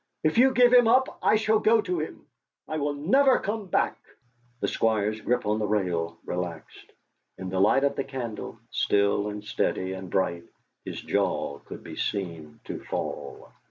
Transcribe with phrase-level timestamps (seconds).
[0.23, 2.25] "If you give him up, I shall go to him;
[2.67, 3.97] I will never come back!"
[4.59, 6.91] The Squire's grip on the rail relaxed;
[7.37, 10.45] in the light of the candle, still and steady and bright
[10.85, 13.51] his jaw could be seen to fall.